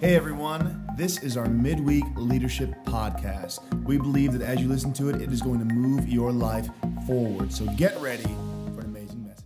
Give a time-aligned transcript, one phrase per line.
[0.00, 3.60] Hey everyone, this is our midweek leadership podcast.
[3.84, 6.70] We believe that as you listen to it, it is going to move your life
[7.06, 7.52] forward.
[7.52, 9.44] So get ready for an amazing message.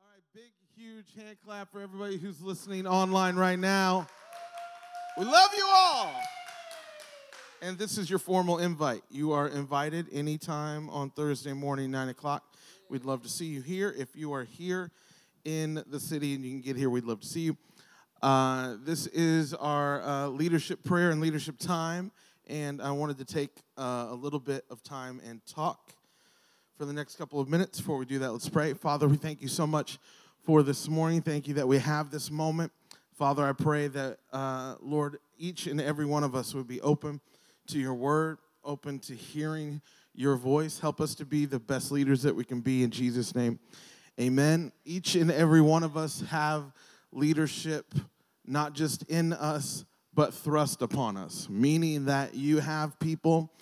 [0.00, 4.06] All right, big, huge hand clap for everybody who's listening online right now.
[5.18, 6.10] We love you all.
[7.60, 9.02] And this is your formal invite.
[9.10, 12.44] You are invited anytime on Thursday morning, 9 o'clock.
[12.88, 13.94] We'd love to see you here.
[13.94, 14.90] If you are here
[15.44, 17.58] in the city and you can get here, we'd love to see you.
[18.24, 22.10] Uh, this is our uh, leadership prayer and leadership time,
[22.46, 25.92] and I wanted to take uh, a little bit of time and talk
[26.78, 27.80] for the next couple of minutes.
[27.82, 28.72] Before we do that, let's pray.
[28.72, 29.98] Father, we thank you so much
[30.42, 31.20] for this morning.
[31.20, 32.72] Thank you that we have this moment.
[33.12, 37.20] Father, I pray that, uh, Lord, each and every one of us would be open
[37.66, 39.82] to your word, open to hearing
[40.14, 40.78] your voice.
[40.78, 43.58] Help us to be the best leaders that we can be in Jesus' name.
[44.18, 44.72] Amen.
[44.86, 46.72] Each and every one of us have
[47.12, 47.92] leadership
[48.46, 49.84] not just in us,
[50.14, 53.52] but thrust upon us, meaning that you have people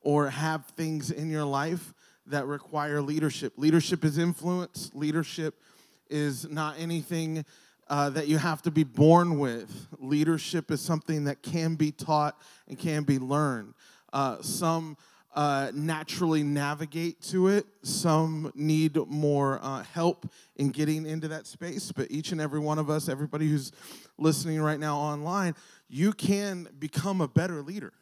[0.00, 1.94] or have things in your life
[2.26, 3.54] that require leadership.
[3.56, 5.60] Leadership is influence, leadership
[6.08, 7.44] is not anything
[7.88, 9.88] uh, that you have to be born with.
[9.98, 12.36] Leadership is something that can be taught
[12.68, 13.74] and can be learned.
[14.12, 14.96] Uh, some
[15.36, 17.66] uh, naturally navigate to it.
[17.82, 21.92] Some need more uh, help in getting into that space.
[21.92, 23.70] But each and every one of us, everybody who's
[24.16, 25.54] listening right now online,
[25.88, 27.92] you can become a better leader.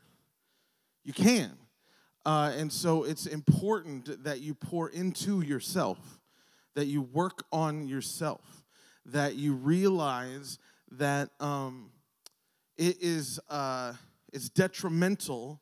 [1.03, 1.51] You can.
[2.25, 5.99] Uh, and so it's important that you pour into yourself,
[6.75, 8.63] that you work on yourself,
[9.07, 10.59] that you realize
[10.93, 11.91] that um,
[12.79, 13.93] it is uh,
[14.33, 15.61] it's detrimental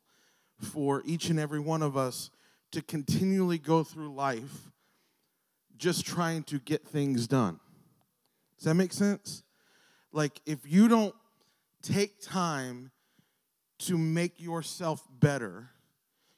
[0.63, 2.29] for each and every one of us
[2.71, 4.71] to continually go through life
[5.77, 7.59] just trying to get things done.
[8.57, 9.43] Does that make sense?
[10.11, 11.13] Like, if you don't
[11.81, 12.91] take time
[13.79, 15.69] to make yourself better,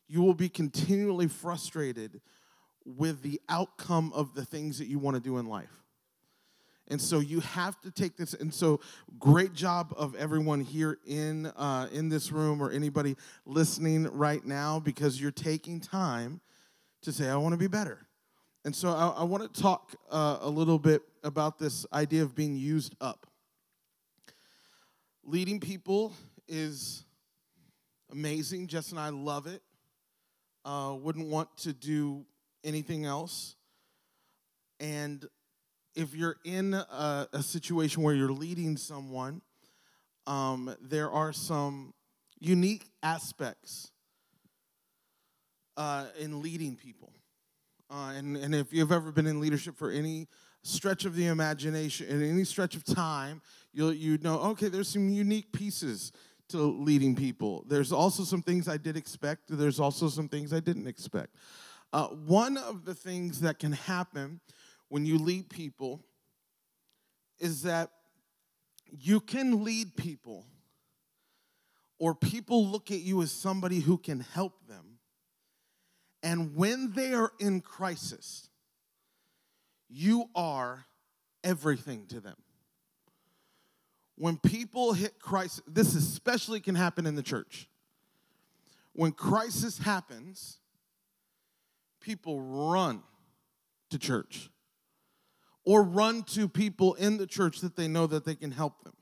[0.07, 2.21] you will be continually frustrated
[2.85, 5.84] with the outcome of the things that you want to do in life.
[6.87, 8.33] And so you have to take this.
[8.33, 8.79] And so,
[9.17, 13.15] great job of everyone here in uh, in this room or anybody
[13.45, 16.41] listening right now because you're taking time
[17.01, 18.05] to say, "I want to be better."
[18.65, 22.35] And so, I, I want to talk uh, a little bit about this idea of
[22.35, 23.25] being used up.
[25.23, 26.13] Leading people
[26.47, 27.03] is
[28.11, 28.67] amazing.
[28.67, 29.63] Jess and I love it.
[30.63, 32.25] Uh, wouldn't want to do
[32.63, 33.55] anything else.
[34.79, 35.25] And
[35.95, 39.41] if you're in a, a situation where you're leading someone,
[40.27, 41.93] um, there are some
[42.39, 43.91] unique aspects
[45.77, 47.13] uh, in leading people.
[47.89, 50.27] Uh, and, and if you've ever been in leadership for any
[50.63, 53.41] stretch of the imagination, in any stretch of time,
[53.73, 56.11] you'll you know, okay, there's some unique pieces
[56.49, 57.63] to leading people.
[57.67, 61.35] There's also some things I did expect, there's also some things I didn't expect.
[61.93, 64.41] Uh, one of the things that can happen
[64.89, 66.03] when you lead people
[67.39, 67.91] is that
[68.91, 70.45] you can lead people,
[71.99, 74.99] or people look at you as somebody who can help them.
[76.23, 78.49] And when they are in crisis,
[79.89, 80.85] you are
[81.43, 82.35] everything to them.
[84.17, 87.67] When people hit crisis, this especially can happen in the church.
[88.93, 90.59] When crisis happens,
[91.99, 93.03] people run
[93.89, 94.49] to church
[95.65, 98.93] or run to people in the church that they know that they can help them.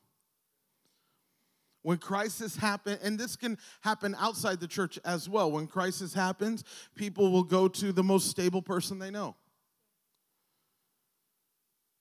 [1.82, 5.52] When crisis happen, and this can happen outside the church as well.
[5.52, 6.64] When crisis happens,
[6.96, 9.36] people will go to the most stable person they know.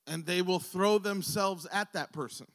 [0.07, 2.47] And they will throw themselves at that person.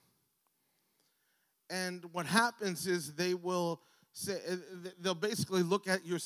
[1.69, 3.81] And what happens is they will
[4.13, 6.19] say, eh, eh, they'll basically look at your,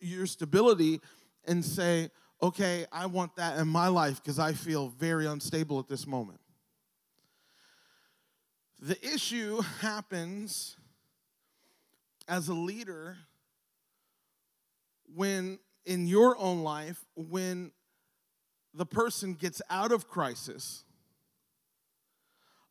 [0.00, 1.00] your stability
[1.46, 2.10] and say,
[2.42, 6.40] okay, I want that in my life because I feel very unstable at this moment.
[8.80, 10.76] The issue happens
[12.28, 13.16] as a leader
[15.14, 17.72] when, in your own life, when
[18.74, 20.84] the person gets out of crisis,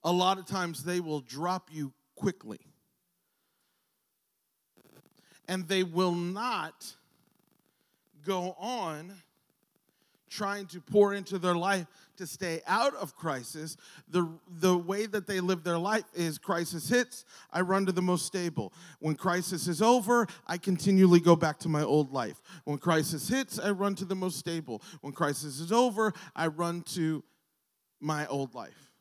[0.04, 2.60] a lot of times they will drop you quickly.
[5.48, 6.86] And they will not
[8.24, 9.14] go on
[10.36, 11.88] trying to pour into their life
[12.18, 13.78] to stay out of crisis,
[14.10, 14.30] the,
[14.60, 18.26] the way that they live their life is crisis hits, I run to the most
[18.26, 18.74] stable.
[19.00, 22.42] When crisis is over, I continually go back to my old life.
[22.66, 24.82] When crisis hits, I run to the most stable.
[25.02, 27.24] When crisis is over, I run to
[28.00, 28.92] my old life.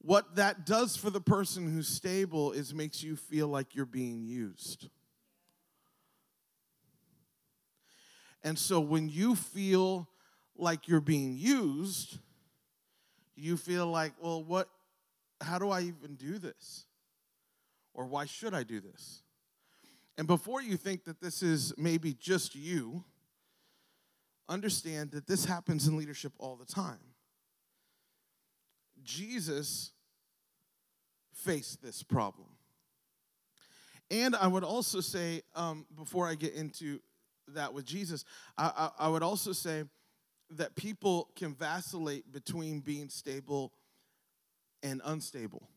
[0.00, 4.24] what that does for the person who's stable is makes you feel like you're being
[4.24, 4.88] used.
[8.42, 10.08] And so when you feel
[10.56, 12.18] like you're being used,
[13.36, 14.68] you feel like, well, what,
[15.40, 16.84] how do I even do this?
[17.94, 19.22] Or why should I do this?
[20.16, 23.04] And before you think that this is maybe just you,
[24.48, 26.98] understand that this happens in leadership all the time.
[29.04, 29.92] Jesus
[31.32, 32.48] faced this problem.
[34.10, 37.00] And I would also say, um, before I get into
[37.54, 38.24] that with Jesus,
[38.56, 39.84] I, I, I would also say
[40.50, 43.72] that people can vacillate between being stable
[44.82, 45.68] and unstable.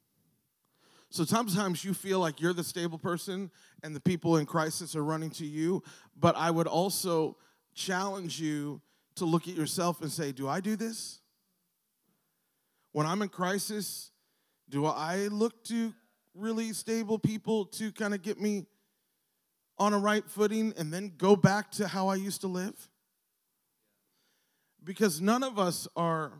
[1.09, 3.51] So sometimes you feel like you're the stable person
[3.83, 5.83] and the people in crisis are running to you,
[6.17, 7.35] but I would also
[7.73, 8.81] challenge you
[9.15, 11.19] to look at yourself and say, Do I do this?
[12.93, 14.11] When I'm in crisis,
[14.69, 15.93] do I look to
[16.33, 18.65] really stable people to kind of get me
[19.81, 22.87] on a right footing and then go back to how I used to live?
[24.83, 26.33] Because none of us are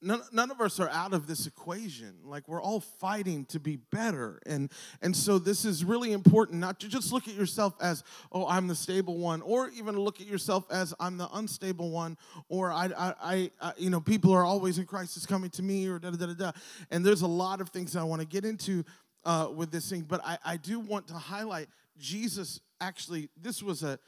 [0.00, 2.14] none, none of us are out of this equation.
[2.24, 4.40] Like we're all fighting to be better.
[4.46, 4.70] And
[5.02, 8.68] and so this is really important not to just look at yourself as oh i'm
[8.68, 12.16] the stable one or even look at yourself as i'm the unstable one
[12.48, 15.98] or i i, I, you know people are always in crisis coming to me or
[15.98, 16.52] da da da da
[16.90, 18.84] and there's a lot of things i want to get into
[19.28, 23.82] uh, with this thing but I, I do want to highlight jesus actually this was
[23.82, 23.98] a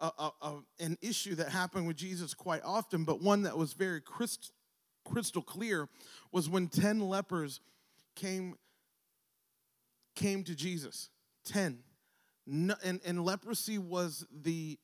[0.00, 4.00] a, a, an issue that happened with Jesus quite often, but one that was very
[4.00, 4.52] crystal
[5.04, 5.88] crystal clear
[6.32, 7.60] was when 10 lepers
[8.16, 8.56] came
[10.16, 11.10] came to Jesus.
[11.44, 11.78] 10
[12.46, 14.78] no, and, and leprosy was the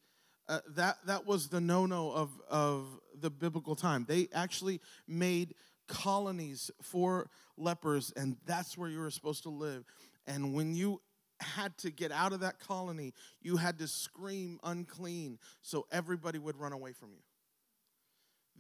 [0.49, 2.87] uh, that that was the no-no of of
[3.19, 4.05] the biblical time.
[4.09, 5.55] They actually made
[5.91, 7.29] colonies for
[7.59, 9.85] lepers and that's where you were supposed to live.
[10.27, 11.03] And when you
[11.41, 16.57] had to get out of that colony you had to scream unclean so everybody would
[16.57, 17.23] run away from you.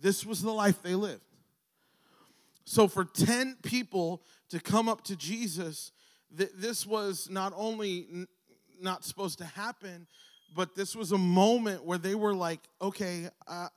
[0.00, 1.22] This was the life they lived.
[2.64, 5.92] So, for 10 people to come up to Jesus,
[6.36, 8.28] th- this was not only n-
[8.80, 10.06] not supposed to happen,
[10.54, 13.68] but this was a moment where they were like, okay, uh,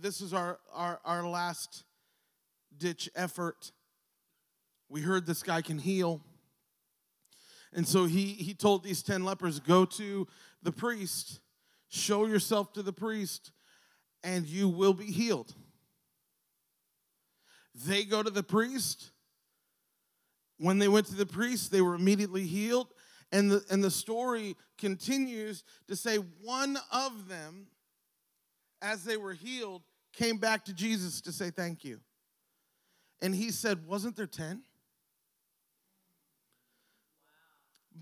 [0.00, 1.84] this is our, our, our last
[2.78, 3.72] ditch effort.
[4.88, 6.22] We heard this guy can heal.
[7.72, 10.26] And so he, he told these 10 lepers, go to
[10.62, 11.40] the priest,
[11.88, 13.52] show yourself to the priest,
[14.22, 15.54] and you will be healed.
[17.86, 19.10] They go to the priest.
[20.58, 22.88] When they went to the priest, they were immediately healed.
[23.30, 27.66] And the, and the story continues to say one of them,
[28.80, 29.82] as they were healed,
[30.12, 32.00] came back to Jesus to say thank you.
[33.20, 34.62] And he said, Wasn't there 10?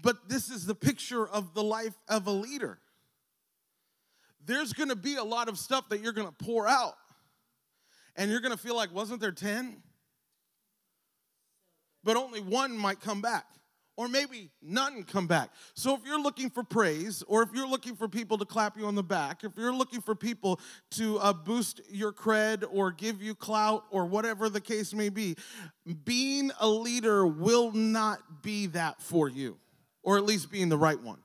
[0.02, 2.78] But this is the picture of the life of a leader.
[4.44, 6.94] There's gonna be a lot of stuff that you're gonna pour out
[8.16, 9.82] and you're to feel like, wasn't there 10?
[12.02, 13.46] But only one might come back.
[13.96, 15.50] Or maybe none come back.
[15.72, 18.86] So, if you're looking for praise, or if you're looking for people to clap you
[18.86, 20.60] on the back, if you're looking for people
[20.92, 25.34] to uh, boost your cred or give you clout or whatever the case may be,
[26.04, 29.56] being a leader will not be that for you,
[30.02, 31.18] or at least being the right one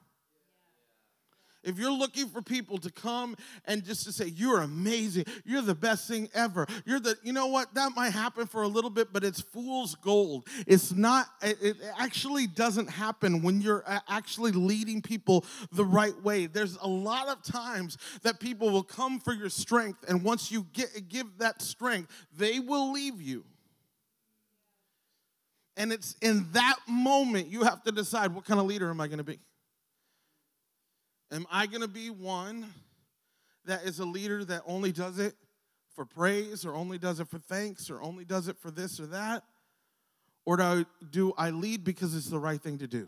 [1.63, 5.25] if you're looking for people to come and just to say you're amazing.
[5.45, 6.65] You're the best thing ever.
[6.85, 7.73] You're the you know what?
[7.75, 10.47] That might happen for a little bit but it's fool's gold.
[10.67, 16.47] It's not it actually doesn't happen when you're actually leading people the right way.
[16.47, 20.65] There's a lot of times that people will come for your strength and once you
[20.73, 23.43] get give that strength they will leave you.
[25.77, 29.07] And it's in that moment you have to decide what kind of leader am i
[29.07, 29.39] going to be
[31.31, 32.65] Am I going to be one
[33.65, 35.33] that is a leader that only does it
[35.95, 39.05] for praise or only does it for thanks or only does it for this or
[39.07, 39.43] that?
[40.45, 43.07] Or do I, do I lead because it's the right thing to do?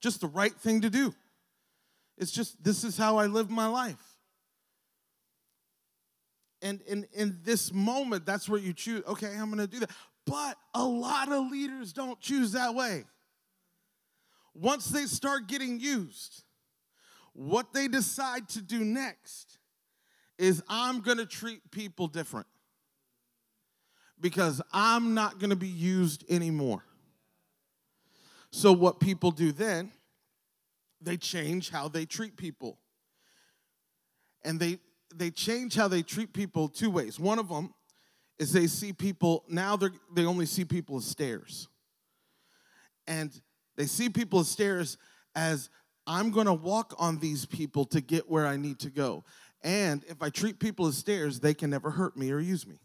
[0.00, 1.14] Just the right thing to do.
[2.16, 4.18] It's just, this is how I live my life.
[6.62, 9.90] And in, in this moment, that's where you choose, okay, I'm gonna do that.
[10.26, 13.04] But a lot of leaders don't choose that way.
[14.54, 16.43] Once they start getting used,
[17.34, 19.58] what they decide to do next
[20.38, 22.46] is I'm going to treat people different
[24.20, 26.84] because I'm not going to be used anymore.
[28.50, 29.90] So, what people do then,
[31.00, 32.78] they change how they treat people.
[34.44, 34.78] And they,
[35.14, 37.18] they change how they treat people two ways.
[37.18, 37.74] One of them
[38.38, 41.68] is they see people, now they they only see people as stairs.
[43.06, 43.32] And
[43.76, 44.98] they see people as stairs
[45.34, 45.68] as
[46.06, 49.24] I'm going to walk on these people to get where I need to go.
[49.62, 52.78] And if I treat people as stairs, they can never hurt me or use me.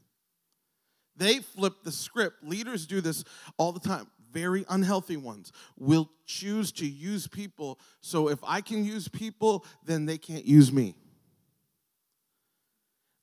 [1.18, 2.44] They flip the script.
[2.44, 3.26] Leaders do this
[3.58, 4.08] all the time.
[4.32, 7.80] Very unhealthy ones will choose to use people.
[8.00, 10.96] So if I can use people, then they can't use me.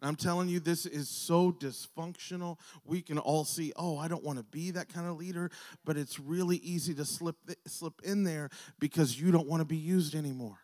[0.02, 2.58] I'm telling you, this is so dysfunctional.
[2.84, 5.50] We can all see, oh, I don't want to be that kind of leader,
[5.84, 7.36] but it's really easy to slip
[7.66, 10.58] slip in there because you don't want to be used anymore.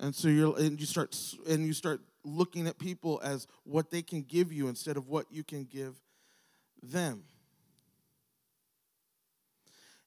[0.00, 4.02] And so you're and you start and you start looking at people as what they
[4.02, 6.00] can give you instead of what you can give
[6.82, 7.24] them.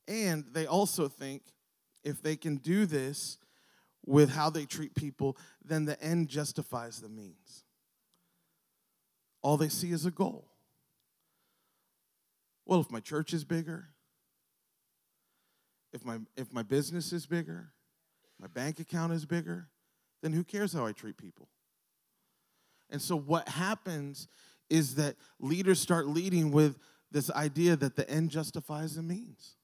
[0.08, 1.44] And they also think
[2.04, 3.38] if they can do this
[4.06, 7.64] with how they treat people, then the end justifies the means.
[9.42, 10.48] All they see is a goal.
[12.66, 13.90] Well, if my church is bigger,
[15.94, 17.74] if my if my business is bigger,
[18.40, 19.68] my bank account is bigger,
[20.22, 21.50] then who cares how I treat people?
[22.90, 24.28] And so what happens
[24.70, 26.78] is that leaders start leading with
[27.12, 29.56] this idea that the end justifies the means.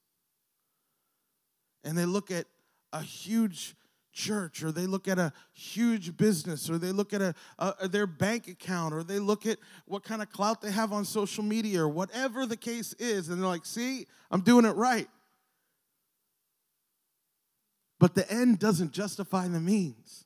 [1.84, 2.46] And they look at
[2.92, 3.74] a huge
[4.18, 8.06] church or they look at a huge business or they look at a, a, their
[8.06, 11.80] bank account or they look at what kind of clout they have on social media
[11.80, 15.08] or whatever the case is and they're like see i'm doing it right.
[18.00, 20.24] But the end doesn't justify the means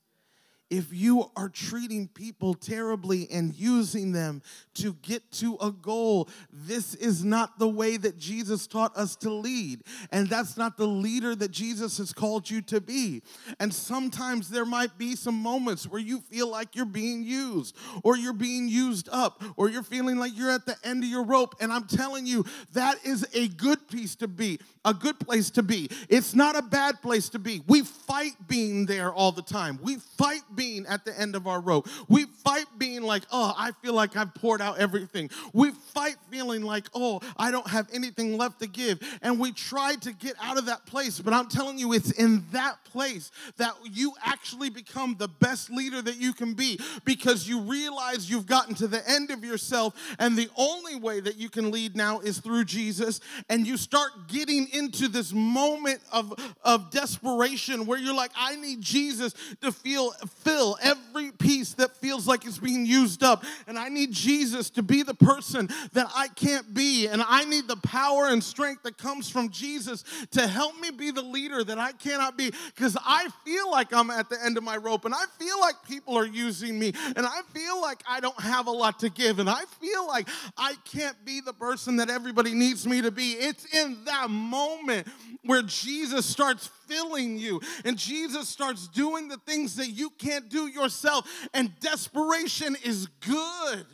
[0.72, 4.40] if you are treating people terribly and using them
[4.72, 9.30] to get to a goal, this is not the way that Jesus taught us to
[9.30, 9.82] lead.
[10.10, 13.20] And that's not the leader that Jesus has called you to be.
[13.60, 18.16] And sometimes there might be some moments where you feel like you're being used, or
[18.16, 21.54] you're being used up, or you're feeling like you're at the end of your rope.
[21.60, 25.62] And I'm telling you, that is a good piece to be, a good place to
[25.62, 25.90] be.
[26.08, 27.60] It's not a bad place to be.
[27.66, 29.78] We fight being there all the time.
[29.82, 31.88] We fight being being at the end of our rope.
[32.08, 35.28] We fight being like, oh, I feel like I've poured out everything.
[35.52, 39.00] We fight feeling like, oh, I don't have anything left to give.
[39.22, 41.18] And we try to get out of that place.
[41.18, 46.00] But I'm telling you, it's in that place that you actually become the best leader
[46.00, 49.94] that you can be because you realize you've gotten to the end of yourself.
[50.20, 53.20] And the only way that you can lead now is through Jesus.
[53.48, 58.80] And you start getting into this moment of, of desperation where you're like, I need
[58.80, 60.12] Jesus to feel
[60.42, 63.44] fill every piece that feels like it's being used up.
[63.66, 67.06] And I need Jesus to be the person that I can't be.
[67.06, 71.10] And I need the power and strength that comes from Jesus to help me be
[71.10, 74.64] the leader that I cannot be because I feel like I'm at the end of
[74.64, 78.20] my rope and I feel like people are using me and I feel like I
[78.20, 81.96] don't have a lot to give and I feel like I can't be the person
[81.96, 83.32] that everybody needs me to be.
[83.32, 85.06] It's in that moment
[85.44, 90.66] where Jesus starts filling you and Jesus starts doing the things that you can't do
[90.66, 91.26] yourself.
[91.54, 93.86] And desperation is good,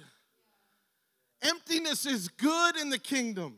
[1.42, 3.56] emptiness is good in the kingdom.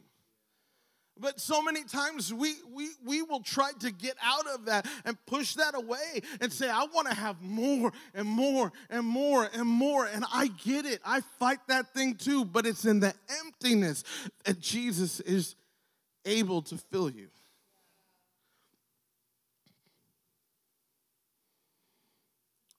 [1.18, 5.18] But so many times we, we, we will try to get out of that and
[5.26, 9.68] push that away and say, I want to have more and more and more and
[9.68, 10.06] more.
[10.06, 11.00] And I get it.
[11.04, 12.46] I fight that thing too.
[12.46, 13.12] But it's in the
[13.44, 14.02] emptiness
[14.44, 15.56] that Jesus is
[16.24, 17.28] able to fill you.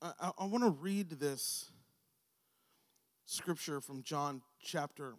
[0.01, 1.69] I, I want to read this
[3.25, 5.13] scripture from John chapter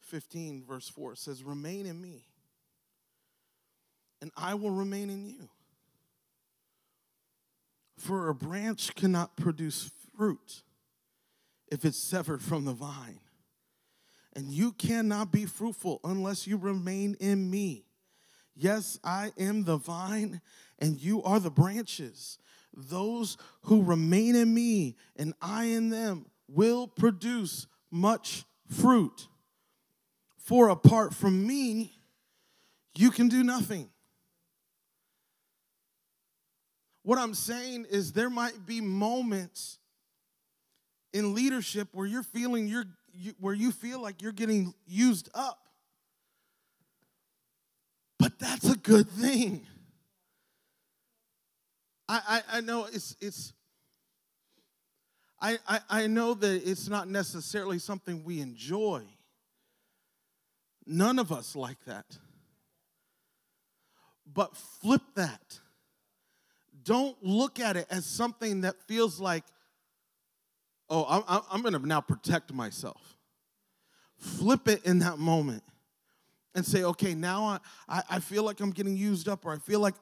[0.00, 1.12] 15, verse 4.
[1.12, 2.26] It says, Remain in me,
[4.20, 5.48] and I will remain in you.
[7.96, 10.62] For a branch cannot produce fruit
[11.68, 13.20] if it's severed from the vine.
[14.36, 17.86] And you cannot be fruitful unless you remain in me.
[18.56, 20.40] Yes, I am the vine,
[20.78, 22.38] and you are the branches.
[22.72, 29.28] Those who remain in me and I in them will produce much fruit.
[30.38, 31.92] For apart from me,
[32.96, 33.88] you can do nothing.
[37.02, 39.78] What I'm saying is, there might be moments
[41.12, 45.60] in leadership where you're feeling you're you, where you feel like you're getting used up.
[48.18, 49.66] But that's a good thing.
[52.08, 52.20] I,
[52.50, 53.52] I, I know it's it's
[55.40, 59.02] I, I, I know that it's not necessarily something we enjoy.
[60.86, 62.06] None of us like that.
[64.32, 65.60] But flip that.
[66.82, 69.44] Don't look at it as something that feels like
[70.88, 73.16] oh, I'm, I'm going to now protect myself.
[74.16, 75.62] Flip it in that moment
[76.54, 77.58] and say, okay, now I,
[77.88, 79.94] I, I feel like I'm getting used up, or I feel like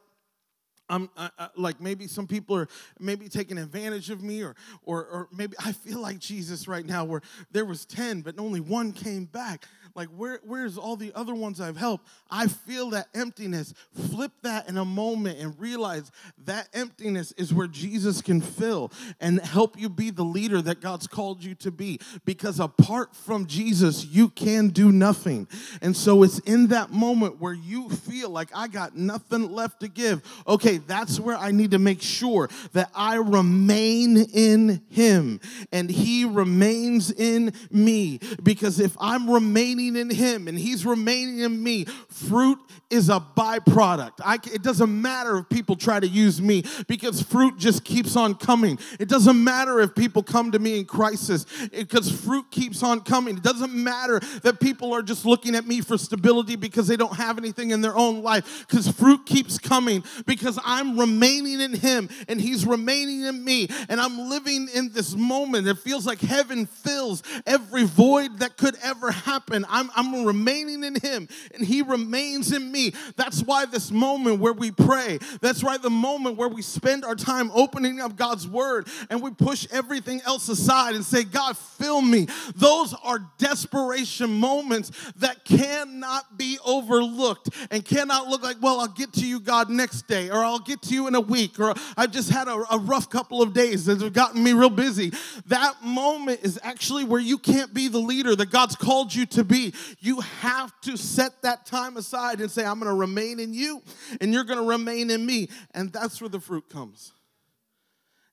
[0.92, 2.68] I'm uh, uh, like maybe some people are
[3.00, 7.04] maybe taking advantage of me, or, or or maybe I feel like Jesus right now,
[7.04, 9.64] where there was ten, but only one came back.
[9.94, 12.08] Like, where, where's all the other ones I've helped?
[12.30, 13.74] I feel that emptiness.
[14.10, 16.10] Flip that in a moment and realize
[16.46, 21.06] that emptiness is where Jesus can fill and help you be the leader that God's
[21.06, 22.00] called you to be.
[22.24, 25.46] Because apart from Jesus, you can do nothing.
[25.82, 29.88] And so it's in that moment where you feel like I got nothing left to
[29.88, 30.22] give.
[30.46, 36.24] Okay, that's where I need to make sure that I remain in Him and He
[36.24, 38.20] remains in me.
[38.42, 42.58] Because if I'm remaining in Him and He's remaining in me, fruit
[42.90, 44.20] is a byproduct.
[44.24, 48.34] I, it doesn't matter if people try to use me because fruit just keeps on
[48.34, 48.78] coming.
[49.00, 53.38] It doesn't matter if people come to me in crisis because fruit keeps on coming.
[53.38, 57.16] It doesn't matter that people are just looking at me for stability because they don't
[57.16, 62.08] have anything in their own life because fruit keeps coming because I'm remaining in Him
[62.28, 65.66] and He's remaining in me and I'm living in this moment.
[65.66, 69.64] It feels like heaven fills every void that could ever happen.
[69.68, 72.92] I'm, I'm remaining in Him and He remains in me.
[73.16, 77.14] That's why this moment where we pray, that's why the moment where we spend our
[77.14, 82.00] time opening up God's Word and we push everything else aside and say, God, fill
[82.00, 82.26] me.
[82.54, 89.12] Those are desperation moments that cannot be overlooked and cannot look like, well, I'll get
[89.14, 92.12] to you, God, next day, or I'll get to you in a week, or I've
[92.12, 95.12] just had a, a rough couple of days that have gotten me real busy.
[95.46, 99.44] That moment is actually where you can't be the leader that God's called you to
[99.44, 103.54] be you have to set that time aside and say, I'm going to remain in
[103.54, 103.82] you
[104.20, 105.48] and you're going to remain in me.
[105.74, 107.12] And that's where the fruit comes.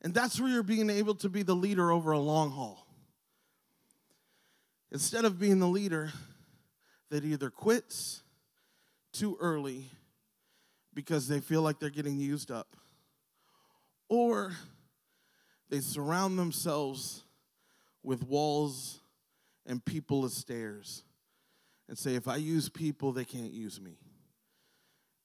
[0.01, 2.87] And that's where you're being able to be the leader over a long haul.
[4.91, 6.11] Instead of being the leader
[7.09, 8.21] that either quits
[9.11, 9.85] too early
[10.99, 12.75] because they feel like they're getting used up,
[14.09, 14.51] or
[15.69, 17.23] they surround themselves
[18.03, 18.99] with walls
[19.65, 21.05] and people as stairs
[21.87, 23.95] and say, if I use people, they can't use me.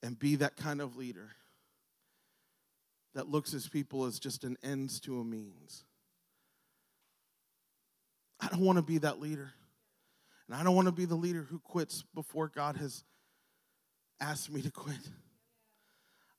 [0.00, 1.32] And be that kind of leader
[3.16, 5.82] that looks at people as just an ends to a means.
[8.38, 9.50] I don't want to be that leader.
[10.46, 13.02] And I don't want to be the leader who quits before God has
[14.20, 15.00] asked me to quit.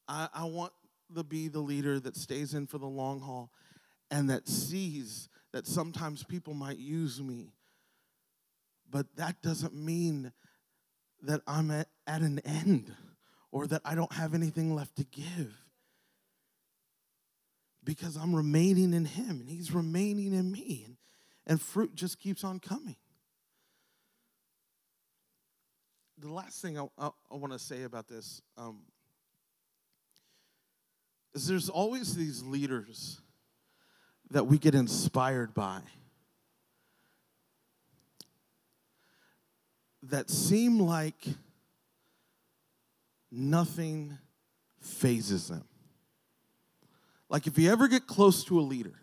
[0.08, 0.74] I, I want
[1.16, 3.52] to be the leader that stays in for the long haul
[4.12, 7.54] and that sees that sometimes people might use me
[8.90, 10.32] but that doesn't mean
[11.24, 12.94] that I'm at, at an end
[13.52, 15.54] or that I don't have anything left to give.
[17.84, 20.98] Because I'm remaining in Him and He's remaining in me, and,
[21.46, 22.96] and fruit just keeps on coming.
[26.18, 28.82] The last thing I, I, I want to say about this um,
[31.36, 33.22] is there's always these leaders
[34.32, 35.82] that we get inspired by.
[40.10, 41.26] that seem like
[43.32, 44.18] nothing
[44.80, 45.64] phases them.
[47.30, 48.94] Like if you ever get close to a leader,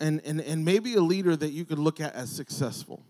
[0.00, 3.04] and, and, and maybe a leader that you could look at as successful,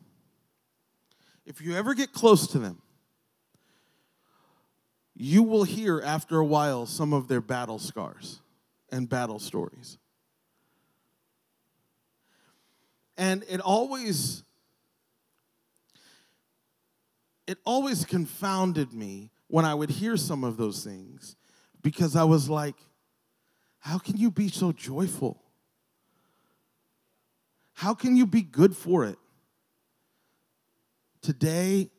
[1.46, 2.82] if you ever get close to them,
[5.14, 8.40] you will hear after a while some of their battle scars
[8.90, 9.98] and battle stories.
[13.16, 14.42] And it always
[17.46, 21.36] it always confounded me when I would hear some of those things
[21.82, 22.76] because I was like,
[23.78, 25.42] how can you be so joyful?
[27.74, 29.18] How can you be good for it?
[31.20, 31.90] Today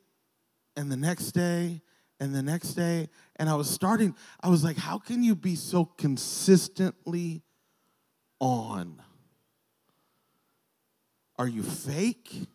[0.76, 1.82] and the next day
[2.20, 3.08] and the next day.
[3.36, 7.42] And I was starting, I was like, how can you be so consistently
[8.40, 9.02] on?
[11.36, 12.46] Are you fake?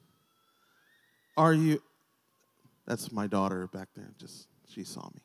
[1.35, 1.81] Are you
[2.89, 4.11] that's my daughter back there.
[4.17, 5.21] Just she saw me,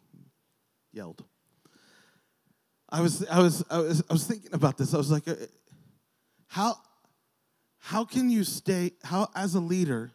[0.93, 1.25] yelled.
[2.91, 4.93] I was, I was, I was, I was thinking about this.
[4.93, 5.35] I was like, uh,
[6.47, 6.77] how,
[7.79, 8.93] how can you stay?
[9.03, 10.13] How as a leader,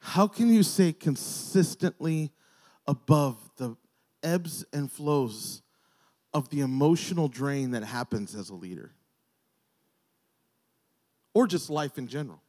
[0.00, 2.30] how can you stay consistently
[2.86, 3.76] above the
[4.22, 5.62] ebbs and flows
[6.32, 8.92] of the emotional drain that happens as a leader,
[11.32, 12.40] or just life in general?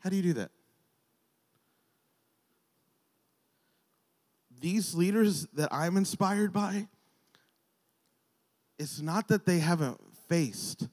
[0.00, 0.50] How do you do that?
[4.60, 6.88] these leaders that I'm inspired by,
[8.78, 10.88] it's not that they haven't faced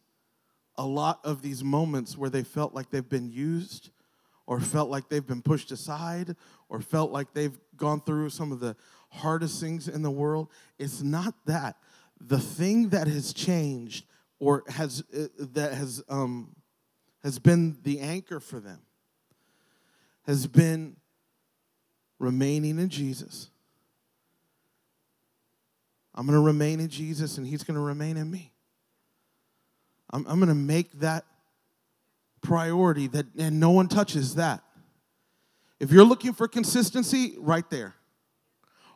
[0.77, 3.91] a lot of these moments where they felt like they've been used
[4.47, 6.35] or felt like they've been pushed aside
[6.69, 8.75] or felt like they've gone through some of the
[9.09, 10.49] hardest things in the world.
[10.77, 11.77] It's not that.
[12.19, 14.05] The thing that has changed
[14.39, 16.55] or has uh, that has um,
[17.23, 18.81] has been the anchor for them
[20.25, 20.95] has been
[22.19, 23.49] remaining in Jesus.
[26.13, 28.53] I'm going to remain in Jesus and he's going to remain in me.
[30.11, 31.25] I'm, I'm going to make that
[32.45, 34.63] priority that and no one touches that.
[35.79, 37.95] If you're looking for consistency, right there.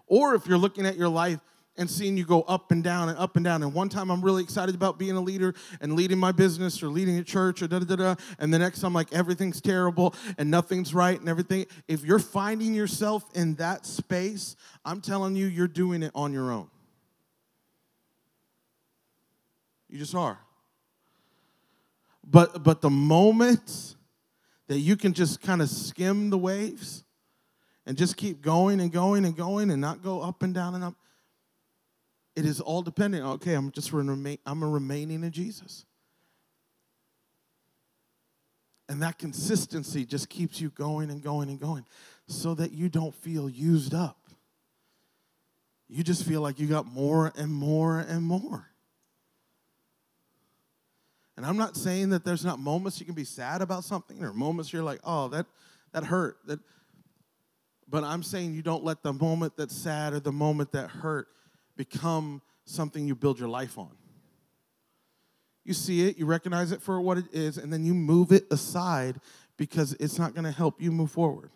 [0.08, 1.40] Or if you're looking at your life
[1.78, 3.64] and seeing you go up and down and up and down.
[3.64, 6.88] And one time I'm really excited about being a leader and leading my business or
[6.88, 8.16] leading a church or da da da.
[8.38, 11.66] And the next I'm like, everything's terrible and nothing's right and everything.
[11.88, 16.52] If you're finding yourself in that space, I'm telling you, you're doing it on your
[16.52, 16.70] own.
[19.90, 20.40] You just are.
[22.30, 23.96] But but the moment
[24.68, 27.04] that you can just kind of skim the waves
[27.86, 30.84] and just keep going and going and going and not go up and down and
[30.84, 30.94] up,
[32.36, 33.26] it is all dependent.
[33.26, 35.86] Okay, I'm just remain, I'm remaining in Jesus.
[38.88, 41.86] And that consistency just keeps you going and going and going
[42.28, 44.18] so that you don't feel used up.
[45.88, 48.69] You just feel like you got more and more and more.
[51.40, 54.34] And I'm not saying that there's not moments you can be sad about something or
[54.34, 55.46] moments you're like, oh, that,
[55.94, 56.36] that hurt.
[56.48, 56.60] That,
[57.88, 61.30] but I'm saying you don't let the moment that's sad or the moment that hurt
[61.78, 63.92] become something you build your life on.
[65.64, 68.46] You see it, you recognize it for what it is, and then you move it
[68.52, 69.22] aside
[69.56, 71.52] because it's not going to help you move forward.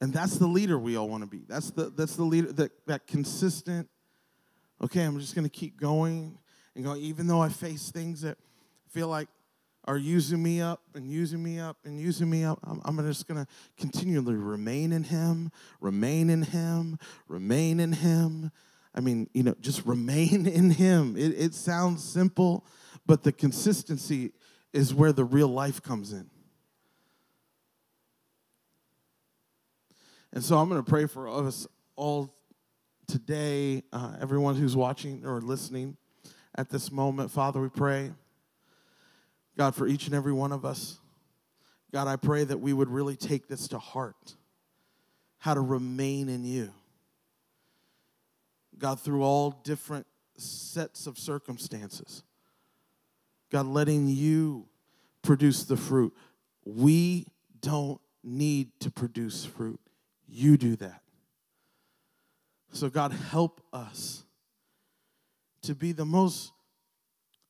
[0.00, 1.42] And that's the leader we all want to be.
[1.46, 3.90] That's the, that's the leader, that, that consistent,
[4.82, 6.38] okay, I'm just going to keep going
[6.74, 8.38] and going, even though I face things that
[8.90, 9.28] feel like
[9.84, 13.26] are using me up and using me up and using me up, I'm, I'm just
[13.26, 18.52] going to continually remain in Him, remain in Him, remain in Him.
[18.94, 21.16] I mean, you know, just remain in Him.
[21.16, 22.64] It, it sounds simple,
[23.06, 24.32] but the consistency
[24.72, 26.28] is where the real life comes in.
[30.32, 32.34] And so I'm going to pray for us all
[33.08, 35.96] today, uh, everyone who's watching or listening
[36.54, 37.30] at this moment.
[37.30, 38.12] Father, we pray.
[39.56, 40.98] God, for each and every one of us.
[41.90, 44.36] God, I pray that we would really take this to heart
[45.38, 46.72] how to remain in you.
[48.78, 52.22] God, through all different sets of circumstances.
[53.50, 54.66] God, letting you
[55.22, 56.14] produce the fruit.
[56.64, 57.26] We
[57.60, 59.80] don't need to produce fruit,
[60.28, 61.02] you do that.
[62.72, 64.24] So, God, help us
[65.62, 66.52] to be the most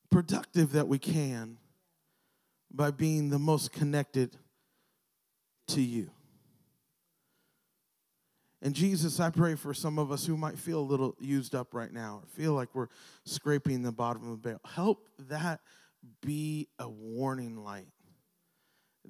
[0.09, 1.57] productive that we can
[2.71, 4.35] by being the most connected
[5.67, 6.09] to you.
[8.61, 11.73] And Jesus, I pray for some of us who might feel a little used up
[11.73, 12.89] right now, or feel like we're
[13.23, 14.59] scraping the bottom of the barrel.
[14.65, 15.61] Help that
[16.21, 17.87] be a warning light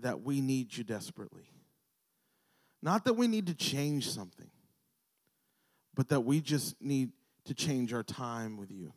[0.01, 1.49] that we need you desperately.
[2.81, 4.49] Not that we need to change something,
[5.99, 7.11] but that we just need
[7.43, 8.93] to change our time with you.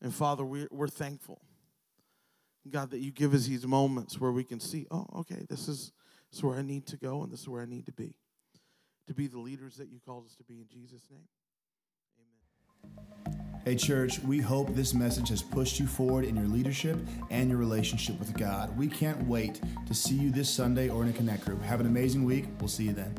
[0.00, 1.40] And Father, we're, thankful
[2.68, 5.92] God, that you give us these moments where we can see, oh, okay, this is,
[6.32, 8.16] this is where I need to go and this is where I need to be.
[9.06, 11.28] To be the leaders that you called us to be in Jesus' name.
[12.88, 13.62] Amen.
[13.64, 16.98] Hey, church, we hope this message has pushed you forward in your leadership
[17.30, 18.76] and your relationship with God.
[18.76, 21.62] We can't wait to see you this Sunday or in a Connect group.
[21.62, 22.46] Have an amazing week.
[22.58, 23.14] We'll see you then.